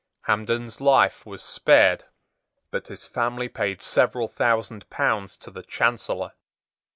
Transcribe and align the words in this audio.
Hampden's 0.21 0.81
life 0.81 1.27
was 1.27 1.43
spared; 1.43 2.05
but 2.71 2.87
his 2.87 3.05
family 3.05 3.47
paid 3.47 3.83
several 3.83 4.27
thousand 4.27 4.89
pounds 4.89 5.37
to 5.37 5.51
the 5.51 5.61
Chancellor. 5.61 6.31